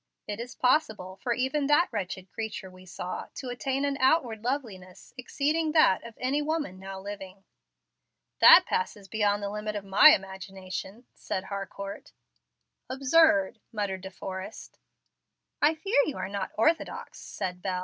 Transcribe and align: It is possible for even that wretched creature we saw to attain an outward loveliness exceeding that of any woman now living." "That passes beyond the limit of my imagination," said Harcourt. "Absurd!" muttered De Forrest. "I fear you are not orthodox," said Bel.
It 0.25 0.39
is 0.39 0.55
possible 0.55 1.17
for 1.21 1.31
even 1.35 1.67
that 1.67 1.89
wretched 1.91 2.31
creature 2.31 2.71
we 2.71 2.87
saw 2.87 3.27
to 3.35 3.49
attain 3.49 3.85
an 3.85 3.97
outward 3.99 4.43
loveliness 4.43 5.13
exceeding 5.15 5.73
that 5.73 6.03
of 6.03 6.17
any 6.19 6.41
woman 6.41 6.79
now 6.79 6.99
living." 6.99 7.43
"That 8.39 8.65
passes 8.65 9.07
beyond 9.07 9.43
the 9.43 9.49
limit 9.51 9.75
of 9.75 9.85
my 9.85 10.09
imagination," 10.15 11.05
said 11.13 11.43
Harcourt. 11.43 12.13
"Absurd!" 12.89 13.59
muttered 13.71 14.01
De 14.01 14.09
Forrest. 14.09 14.79
"I 15.61 15.75
fear 15.75 16.01
you 16.07 16.17
are 16.17 16.27
not 16.29 16.49
orthodox," 16.57 17.19
said 17.19 17.61
Bel. 17.61 17.79